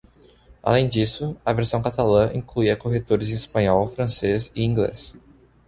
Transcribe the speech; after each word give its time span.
Além 0.63 0.89
disso, 0.89 1.37
a 1.45 1.53
versão 1.53 1.79
catalã 1.79 2.31
incluía 2.33 2.75
corretores 2.75 3.29
em 3.29 3.33
espanhol, 3.33 3.87
francês 3.89 4.51
e 4.55 4.63
inglês. 4.63 5.15